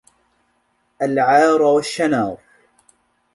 [1.01, 2.37] الْعَارَ وَالشَّنَارَ